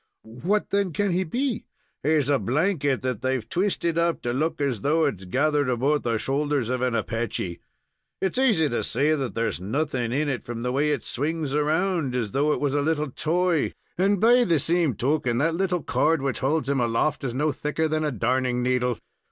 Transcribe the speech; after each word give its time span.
"What, 0.23 0.71
then, 0.71 0.93
can 0.93 1.11
he 1.11 1.23
be?" 1.23 1.67
"He's 2.01 2.27
a 2.27 2.39
blanket 2.39 3.03
that 3.03 3.21
they've 3.21 3.47
twisted 3.47 3.99
up 3.99 4.21
so 4.23 4.31
as 4.31 4.33
to 4.33 4.39
look 4.39 4.59
as 4.59 4.81
though 4.81 5.05
it 5.05 5.19
is 5.21 5.25
gathered 5.25 5.69
about 5.69 6.01
the 6.01 6.17
shoulders 6.17 6.69
of 6.69 6.81
an 6.81 6.95
Apache. 6.95 7.61
It's 8.19 8.39
easy 8.39 8.67
to 8.67 8.83
see 8.83 9.11
that 9.13 9.35
there's 9.35 9.61
nothing 9.61 10.11
in 10.11 10.27
it 10.27 10.41
from 10.43 10.63
the 10.63 10.71
way 10.71 10.89
it 10.89 11.03
swings 11.03 11.53
around, 11.53 12.15
as 12.15 12.31
though 12.31 12.51
it 12.51 12.59
was 12.59 12.73
a 12.73 12.81
little 12.81 13.11
toy; 13.11 13.73
and, 13.95 14.19
be 14.19 14.43
the 14.43 14.57
same 14.57 14.95
token, 14.95 15.37
that 15.37 15.53
little 15.53 15.83
cord 15.83 16.23
which 16.23 16.39
holds 16.39 16.67
him 16.67 16.79
aloft 16.79 17.23
is 17.23 17.35
no 17.35 17.51
thicker 17.51 17.87
than 17.87 18.03
a 18.03 18.09
darning 18.11 18.63
needle. 18.63 18.97